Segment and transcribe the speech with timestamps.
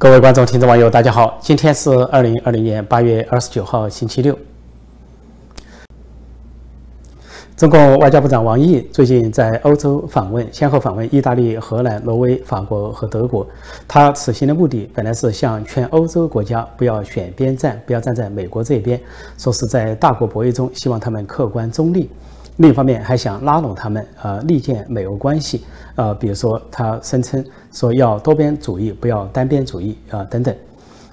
[0.00, 1.36] 各位观众、听众、网友，大家好！
[1.40, 4.38] 今天是二零二零年八月二十九号，星期六。
[7.56, 13.44] 中国外交部长王毅最近在欧洲访问，先后访问意大利、荷兰、挪威、法国和德国。
[13.88, 19.00] 他此行的目的本来是向全欧洲国家不要选边站，不要站在美国这边，
[19.36, 22.08] 说是在大国博弈中，希望他们客观中立。
[22.58, 25.64] 另一方面，还想拉拢他们，呃，力建美欧关系，
[25.94, 30.52] 呃，比如说他声称说要多边主义，不要单边主义，啊，等等。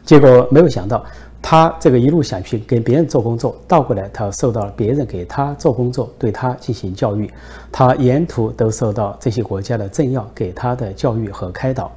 [0.04, 1.05] 结果没有想到，
[1.44, 7.31] 他这个一路想去跟别人做工作，倒过来他受到了别人给他做工作，对他进行教育，
[7.71, 11.91] 他沿途都受到这些国家的政要给他的教育和开导。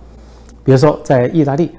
[0.62, 1.73] 比如说在意大利，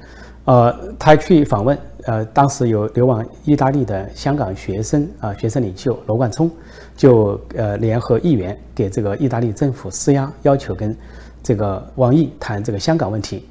[0.45, 1.77] 呃，他去访问。
[2.05, 6.49] 呃，当时有流亡意大利的香港学生啊，学生领袖罗冠聪，
[6.99, 10.93] 就呃联合议员给这个意大利政府施压，要求跟
[11.41, 13.45] 这个王毅谈这个香港问题。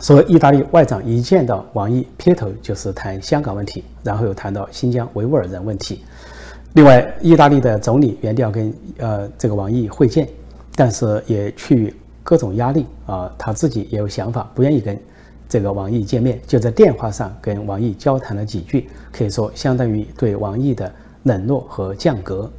[0.00, 6.02] 说意大利外长一见到王毅，劈头就是谈香港问题，然后又谈到新疆维吾尔人问题。
[6.72, 10.28] 另外，意大利的总理原定要跟呃这个王毅会见，
[10.74, 14.98] 但是也出于各种压力啊，他自己也有想法，不愿意跟。
[15.48, 20.90] 这个王毅见面，就在电话上跟王毅交谈了几句，可以说相当于对王毅的
[21.24, 22.50] 冷落和降格。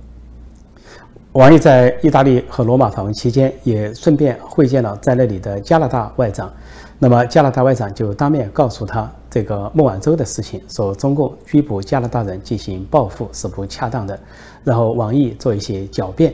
[1.33, 6.51] 王毅在意大利和罗马访问期间，也顺便会见了在那里的加拿大外长。
[6.99, 14.17] 那么加拿大外长就当面告诉他这个孟晚舟的事情，说中共拘捕加拿大人进行报复是不恰当的，
[14.63, 16.31] 然后王毅做一些狡辩。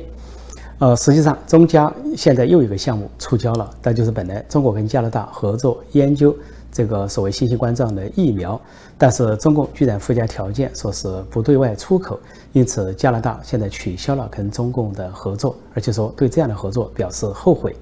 [0.79, 6.35] 呃，实际上，中加现在又一个项目触礁了，那就是本来中国跟加拿大合作研究
[6.71, 8.59] 这个所谓新型冠状的疫苗，
[8.97, 12.19] 但是中共居然附加条件说是不对外出口，
[12.53, 17.75] 因此加拿大现在取消了跟中共的合作，而且说对这样的合作表示后悔。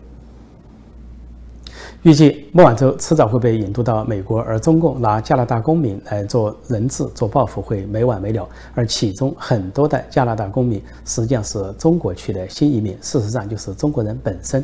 [2.03, 8.47] 预计孟晚舟迟早会被引渡到美国，而中共拿加拿大公民来做人质、做报复会没完没了。
[8.75, 14.63] 而其中很多的加拿大公民实际上是中国去的新移民，事实上就是中国人本身。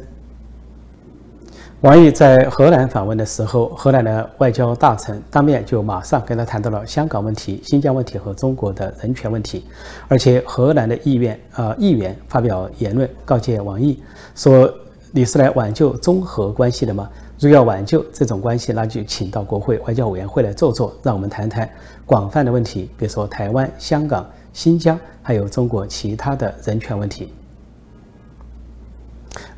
[1.83, 9.65] 王毅在荷兰访问的时候，荷兰的外交大臣当面就马上跟他谈到了香港问题、新疆问题和中国的人权问题，
[10.07, 14.01] 而且荷兰的议院啊议员发表言论告诫王毅
[14.33, 14.73] 说
[15.11, 21.69] ：“你是来挽救中荷关系的吗？”如要挽救这种关系，那就请到国会外交委员会来坐坐，让我们谈谈
[22.05, 27.33] 广泛的问题，比如说台湾、香港、新疆，还有中国其他的人权问题。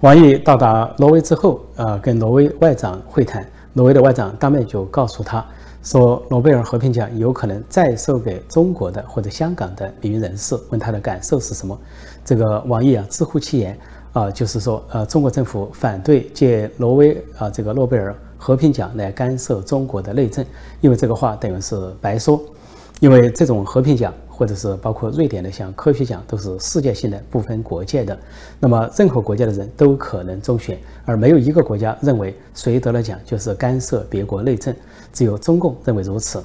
[0.01, 5.45] 王毅到达挪威之后，呃，跟挪威外长会谈，挪威的外长当面就告诉他
[5.83, 11.77] 说，诺贝尔和平奖有可能再授给中国的或者香港的名人士，问他的感受是什么。
[12.23, 13.77] 这个王毅啊，自呼其言。
[14.13, 20.45] 啊，就是说，呃，中国政府反对借挪威啊这个诺贝尔和平奖来干涉中国的内政，
[20.79, 22.41] 因为这个话等于是白说，
[23.01, 28.19] 因为这种和平奖或者是包括瑞典的像科学奖都是世界性的，不分国界的，
[28.59, 34.75] 那么任何国家的人都可能中选，而没有一个国家认为谁得了奖就是干涉别国内政，
[35.13, 36.43] 只有中共认为如此。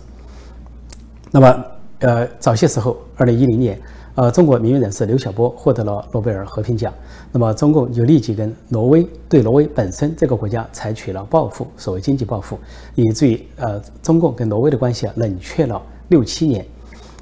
[1.33, 1.65] 那么，
[1.99, 3.81] 呃，早些时候，二零一零年。
[4.17, 6.93] 呃，中国名誉人士刘晓波获得了诺贝尔和平奖，
[7.31, 12.59] 那么中共就立即跟挪威对挪威本身这个国家采取了报复，所谓经济报复，
[12.97, 16.67] 以至于呃，中共跟挪威的关系啊冷却了六七年，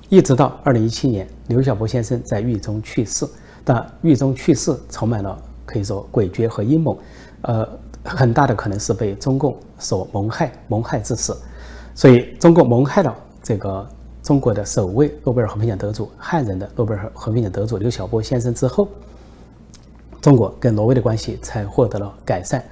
[0.09, 3.27] 一直到二零一七年，刘晓波先生在狱中去世，
[3.65, 6.99] 但狱中去世充满了可以说诡谲和阴谋，
[7.43, 7.69] 呃，
[8.05, 11.37] 很大的可能是被中共所谋害，谋害致死，
[11.95, 13.87] 所以中共谋害了这个。
[14.21, 18.87] 中国的首位诺贝尔和平奖得主、汉人的诺贝尔和平奖得主刘晓波先生之后，
[20.21, 22.63] 中国跟挪威的关系才获得了改善。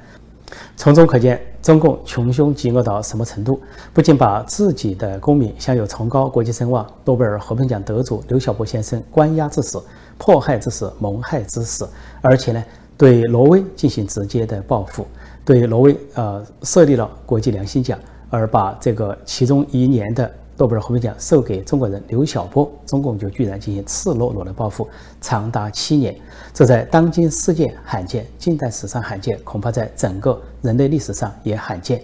[0.77, 3.61] 从中可见，中共穷凶极恶到什么程度？
[3.93, 9.83] 不仅把自己的公民享有崇高国际声望诺贝尔和平奖得主刘晓波先生关押致死、
[10.17, 11.89] 迫害致死、谋害致死，
[12.21, 12.65] 而且呢，
[12.97, 15.05] 对挪威进行直接的报复，
[15.45, 17.99] 对挪威呃设立了国际良心奖，
[18.31, 20.31] 而把这个其中一年的。
[20.59, 24.89] 诺贝尔和平奖授给中国人刘晓波，中共就居然进行赤裸裸的报复，
[25.21, 26.17] 长达七年，
[26.55, 32.01] 这在当今世界罕见，近代史上罕见，恐怕在整个人类历史上也罕见。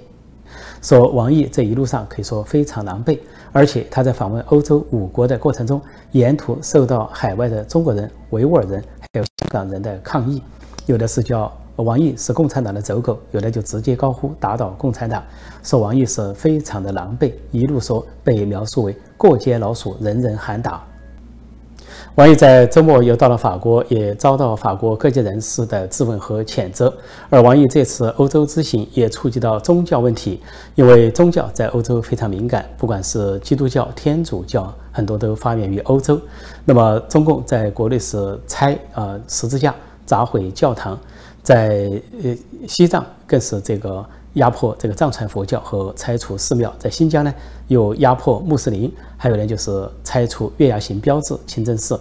[0.82, 3.18] 说王毅这一路上可以说非常狼狈，
[3.52, 10.42] 而且他在访问欧洲五国的过程中，沿途受到海外的中国人、维吾尔人还有香港人的抗议，
[10.86, 11.50] 有的是叫。
[11.82, 15.22] 王毅是共产党的走狗，有的就直接高呼打倒共产党，
[15.62, 20.82] 说王毅是非常的狼狈，一路说被描述为过街老鼠，人人喊打。
[22.16, 26.92] 王毅在周末又到了法国，也遭到法国各界人士的质问和谴责。
[27.30, 30.38] 而王毅这次欧洲之行也触及到宗教问题，
[30.74, 36.20] 因为宗教在欧洲非常敏感，不管是基督教、天主教，很多都发源于欧洲。
[36.66, 39.74] 那么中共在国内是拆啊十字架、
[40.04, 40.98] 砸毁教堂，
[41.42, 41.90] 在
[42.22, 42.36] 呃
[42.66, 44.04] 西藏更是这个。
[44.36, 47.34] 压迫这个藏传佛教和拆除寺庙，在新疆呢
[47.68, 52.00] 又压迫穆斯林，还有呢就是拆除月牙形标志清真寺。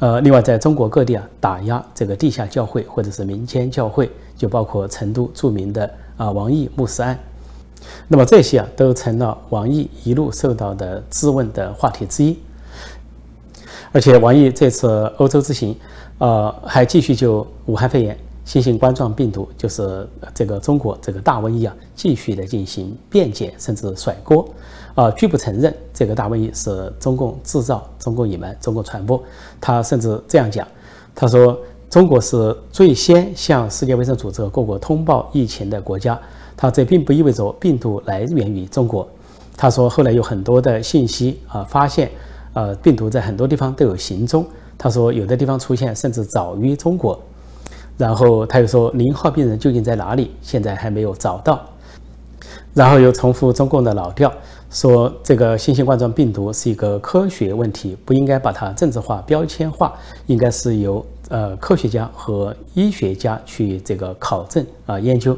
[0.00, 7.16] 呃，另外在中国各地啊打压这个地下教会或者是民间教会，就包括成都著名的啊王毅牧师案。
[8.08, 12.36] 那么这些啊都成了王毅一路受到的质问的话题之一。
[13.92, 14.88] 而且王毅这次
[15.18, 15.76] 欧洲之行，
[16.18, 18.18] 呃还继续就武汉肺炎。
[18.44, 24.46] 新型冠状病毒就是这个中国这个大瘟疫啊，继续的进行辩解，甚至甩锅，
[24.94, 29.22] 啊，拒不承认这个大瘟疫是中共制造、中共隐瞒、中共传播。
[29.60, 30.68] 他甚至这样讲，
[31.14, 31.58] 他说
[31.88, 36.20] 中国是最先向世界卫生组织各国通报疫情的国家。
[36.54, 39.08] 他这并不意味着病毒来源于中国。
[39.56, 42.10] 他说后来有很多的信息啊，发现
[42.52, 44.44] 呃病毒在很多地方都有行踪。
[44.76, 47.18] 他说有的地方出现甚至早于中国。
[47.96, 50.32] 然后他又说：“零号病人究竟在哪里？
[50.42, 51.64] 现在还没有找到。”
[52.74, 54.32] 然后又重复中共的老调，
[54.68, 59.94] 说这个新型冠状病毒是一个科学问题，不应该把它政治化、标签化，
[60.26, 65.36] 应该是由呃科学家和医学家去这个考证啊研究。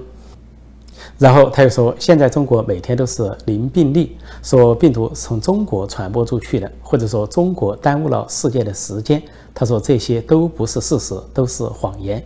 [1.19, 9.23] 然后他又说：“现在中国每天都是零病例，说病毒从中国传播出去的，或者说中国耽误了世界的时间。”
[9.55, 12.23] 他说这些都不是事实，都是谎言。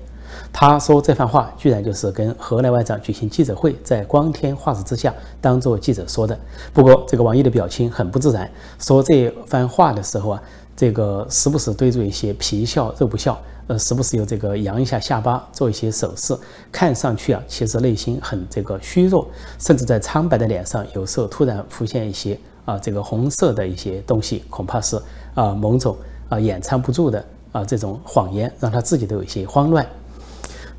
[0.53, 6.39] 他说这番话居然就是跟河南外长举行记者会，在光天化日之下当做记者说的。
[6.73, 10.43] 不过这个王毅的表情很不自然，说这番话的时候啊，
[10.77, 16.37] 这个时不时堆着一些皮笑肉不笑，呃，时不时有这个扬一下下巴，做一些手势，
[16.71, 19.27] 看上去啊，其实内心很这个虚弱，
[19.59, 25.01] 甚至在苍白的脸上有时候突然浮现一些啊这个红色的一些东西，恐怕是
[25.35, 25.97] 啊某种
[26.29, 29.87] 啊掩藏不住的啊这种谎言，让他自己都有些慌乱。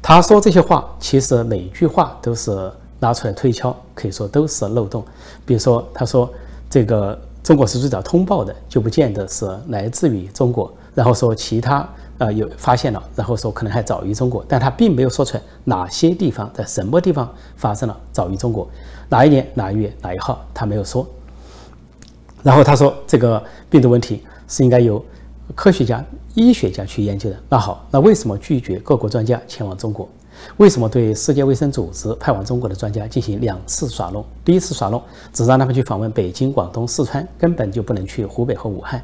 [0.02, 5.06] 他说这些话，其实每句话都是拿出来推敲，可以说都是漏洞。
[5.46, 6.28] 比如说，他说
[6.70, 10.74] 这个中国是最早通报的，就不见得是来自于中国。
[10.96, 11.88] 然后说其他
[12.18, 18.68] 呃有发现了，然后说可能还早于中国，但他并没有说出来哪些地方在什么地方发生了早于中国，
[19.08, 21.08] 哪一年哪一月哪一号他没有说。
[22.42, 25.04] 然后他说这个病毒问题是应该由。
[25.56, 26.04] 科学家、
[26.34, 27.36] 医学家去研究的。
[27.50, 30.08] 那好，那为什么拒绝各国专家前往中国？
[30.58, 34.26] 为什么对世界卫生组织派往中国的专家进行两次耍弄？
[34.44, 35.02] 第一次耍弄
[35.32, 39.02] 只让他们去访问北京、广东、四川，根本就不能去湖北和武汉。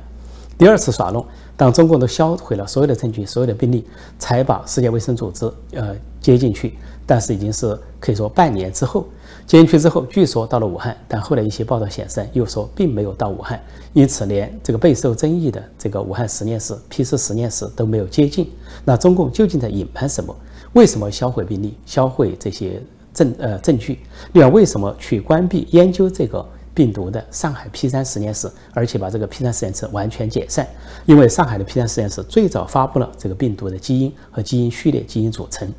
[0.57, 1.23] 第二次耍弄，
[1.55, 3.85] 当中共都销毁了所有的证据、所有的病例，
[4.17, 6.73] 才把世界卫生组织呃接进去。
[7.05, 9.05] 但是已经是可以说半年之后。
[9.47, 13.57] 进去之后，据说到了武汉，但后来一些报道显示，又说并没有到武汉，
[13.93, 18.51] 因此连这个备受争议的这个武汉实验室、P 四实验室都没有接近。
[18.83, 20.35] 那中共究竟在隐瞒什么？
[20.73, 22.83] 为什么销毁病例、销毁这些
[23.13, 23.99] 证呃证据？
[24.33, 30.67] 另外，为什么去关闭研究这个病毒的上海 P 三实验室，而且把这个 P 三实验室完全解散？
[31.05, 35.71] 因为上海的 P 三实验室最早发布了这个病毒的基因和基因序列、基因组成。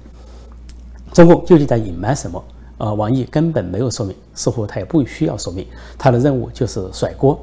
[1.13, 2.43] 中共究竟在隐瞒什么？
[2.79, 5.67] 呃，王毅根本没有说明，似乎他也不需要说明，
[5.99, 7.39] 他的任务就是甩锅。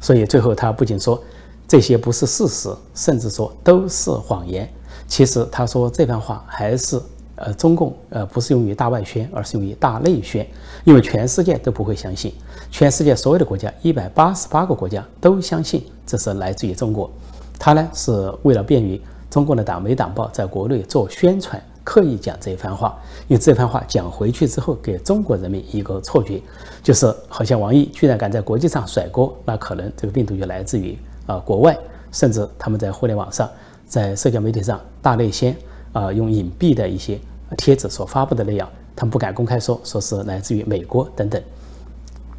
[0.00, 1.22] 所以最后他不仅说
[1.66, 4.68] 这些不是事实，甚至说都是谎言。
[5.06, 7.00] 其实他说这番话还是
[7.36, 10.46] 呃，中共呃不是用于大外宣，而是用于大内宣，
[10.84, 12.32] 因为全世界都不会相信，
[12.70, 17.10] 全世界所有的国家一百八十八个国家都相信这是来自于中国。
[17.58, 21.62] 他呢是为了便于中共的党媒党报在国内做宣传。
[21.88, 22.94] 刻意讲这一番话，
[23.28, 26.42] 因为这番话讲回去之后，给中国人民一个错觉，
[26.82, 31.74] 就是好像王毅居然敢在国际上甩锅，那可能这个病毒就来自于啊国外，
[32.12, 33.48] 甚至他们在互联网上、
[33.86, 35.56] 在社交媒体上大内宣
[35.94, 37.18] 啊，用隐蔽的一些
[37.56, 41.42] 帖子所发布的那样，他们不敢公开说，说是来自于美国等等，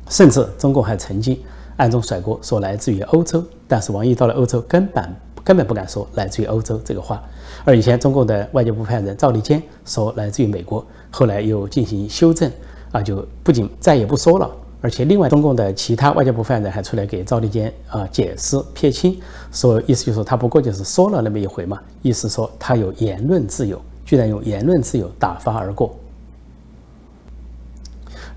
[0.09, 1.35] 甚至中共还曾经
[1.77, 5.03] 暗中甩锅，说来自于欧洲，但是王毅到了欧洲，根本
[5.43, 7.21] 根本不敢说来自于欧洲这个话。
[7.65, 12.49] 而以前中共的外交部发言人赵立坚说来自于美国，后来又进行修正，
[12.91, 14.49] 啊，就不仅再也不说了，
[14.81, 19.19] 而且另外中共的其他外交部发言人还出来给赵立坚啊解释撇清，
[19.51, 25.93] 说意思就是说他不过就是说了那么一回嘛，意思说他有言论自由，居然用言论自由打发而过。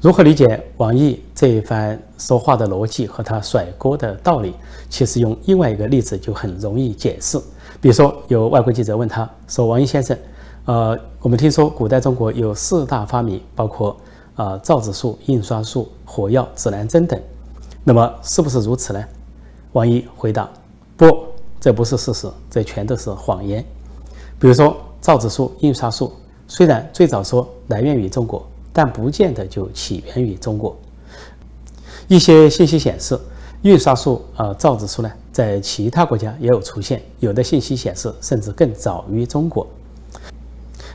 [0.02, 4.52] 如何理解王毅这一番说话的逻辑和他甩锅的道理？
[4.90, 7.38] 其实用另外一个例子就很容易解释。
[7.80, 10.18] 比如说，有外国记者问他说：“王毅先生，
[10.64, 13.96] 呃，我们听说古代中国有四大发明，包括
[14.34, 17.16] 啊造纸术、印刷术、火药、指南针等，
[17.84, 19.04] 那么是不是如此呢？”
[19.70, 20.50] 王毅回答
[20.98, 21.16] ：“不，
[21.60, 23.64] 这不是事实，这全都是谎言。
[24.40, 26.12] 比如说，造纸术、印刷术，
[26.48, 30.76] 虽然最早说来源于中国，但不见得就起源于中国。
[32.08, 33.18] 一些信息显示，
[33.62, 39.66] 印刷术呃，造纸术呢，在其他国家也有出现，有的信息显示甚至更早于中国。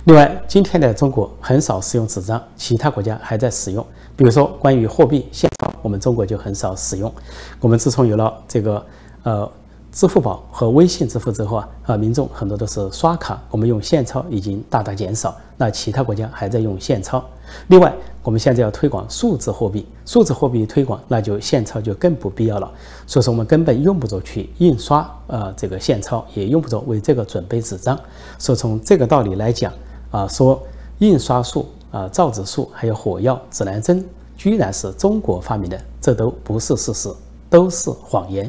[0.06, 3.86] 另外，今天的中国很少使用纸张，其他国家还在使用。
[4.16, 7.14] 比如说，关于货币现钞。”我们中国就很少使用。
[7.62, 8.86] 我们自从有了这个
[9.24, 9.50] 呃
[9.92, 15.36] 支付宝和微信支付之后啊，啊民众很多都是刷卡，我们用现钞已经大大减少。
[15.58, 17.24] 那其他国家还在用现钞。
[17.68, 17.92] 另外，
[18.22, 22.72] 我们现在要推广数字货币，数字货币推广，那就现钞就更不必要了。
[23.08, 28.00] 所以说，我们根本用不着去印刷呃这个现钞，也用不着为这个准备纸张。
[28.38, 29.74] 所以从这个道理来讲
[30.12, 30.62] 啊，说
[31.00, 34.06] 印刷术啊、造纸术还有火药、指南针。
[34.36, 37.12] 居然是中国发明的，这都不是事实，
[37.50, 38.48] 都是谎言。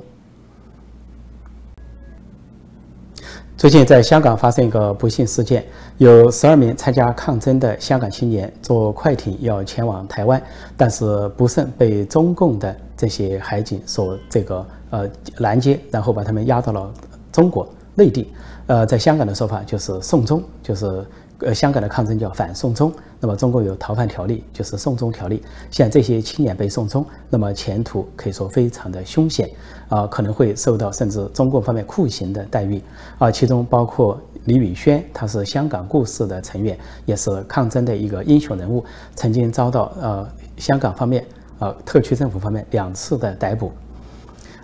[3.59, 5.65] 最近在香港发生一个不幸事件，
[5.97, 10.41] 有十二名参加抗争的香港青年坐快艇要前往台湾，
[10.77, 16.89] 但是不慎被中共的这些海警所这个呃拦截，然后把他们押到了
[17.33, 18.33] 中国内地。
[18.69, 21.05] 呃，在香港的说法就是送终，就是
[21.41, 22.93] 呃香港的抗争叫反送中。
[23.21, 25.43] 那么中国有逃犯条例，就是送中条例。
[25.71, 29.51] 像这些青年被送中，那么前途可以说非常的凶险
[29.89, 32.81] 啊，可能会受到甚至中共方面酷刑的待遇
[33.19, 33.31] 啊。
[33.31, 38.85] 其中包括李宇轩，他是香港故事的成员，也是抗争的一个英雄人物，
[39.17, 41.25] 曾经遭到呃香港方面
[41.59, 43.73] 呃特区政府方面两次的逮捕。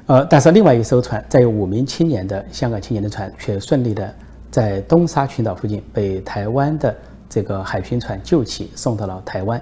[0.07, 4.15] 呃，但是另外一艘船载有五名青年的香港青年的船却顺利的
[4.55, 6.95] 在东沙群岛附近被台湾的。
[7.27, 9.61] 这个海巡船救起，送到了台湾。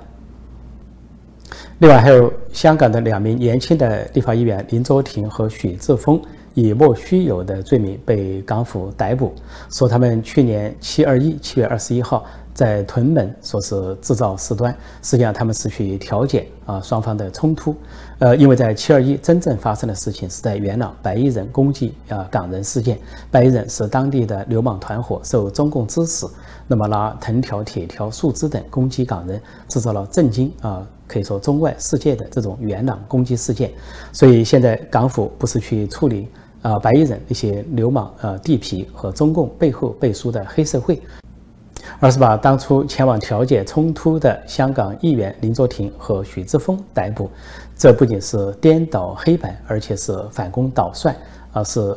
[1.78, 6.20] 另外，还有香港的两名年轻的立法议员林卓廷和许志峰，
[6.52, 9.32] 以莫须有的罪名被港府逮捕，
[9.70, 12.26] 说他们去年七二一七月二十一号。
[12.54, 17.74] 在屯门说是制造事端，实际上他们是去调解啊双方的冲突，
[18.18, 22.98] 呃，因为在七二一真正发生的事情是在元朗白衣人攻击啊港人事件，
[23.30, 26.26] 白衣人是当地的流氓团伙，受中共指使，
[26.68, 33.70] 那么拿藤条、铁条、树枝等攻击港人，制造了震惊啊可以说中外世界的这种元朗攻击事件，
[34.12, 36.28] 所以现在港府不是去处理
[36.60, 41.00] 啊白衣人一些流氓呃地痞和中共背后背书的黑社会。
[42.02, 47.30] 而是把当初前往调解冲突的香港议员林卓廷和许志峰逮捕，
[47.78, 51.14] 这不仅是颠倒黑白，而且是反攻倒算，
[51.52, 51.96] 而是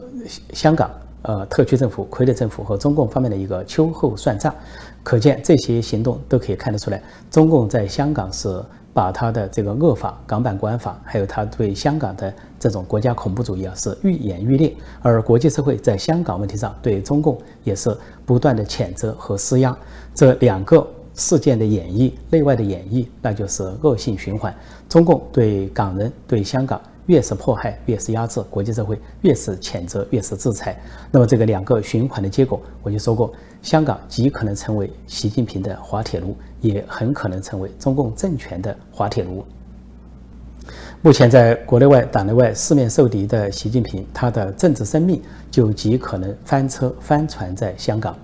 [0.54, 0.92] 香港
[1.24, 4.54] 呃特区政府、傀儡政府和中共方面的一个秋后算账。
[5.02, 8.64] 可见这些行动都可以看得出来，中共在香港是。
[8.96, 14.74] 把他的这个恶法、港版国安法，还有他对香港的这种国家恐怖主义啊，是愈演愈烈。
[15.02, 17.94] 而国际社会在香港问题上对中共也是
[18.26, 19.78] 不断的谴责和施压。
[20.14, 24.56] 这两个事件的演绎，内外的演绎，那就是恶性循环。
[24.88, 26.80] 中共对港人、对香港。
[27.08, 30.76] 越是迫害，越是压制，国际社会越是谴责，越是制裁。
[31.12, 39.46] 那么这个两个循环的结果，我就说过，香港极可能成为习近平的滑铁卢，也很可能成为中共政权的滑铁卢。
[41.02, 48.18] 目前在国内外、党内外四面受敌的习近平，他的政治生命就极可能翻车翻船在香港。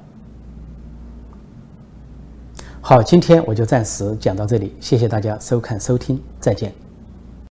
[2.82, 6.74] 好，今天我就暂时讲到这里，谢谢大家收看收听，再见。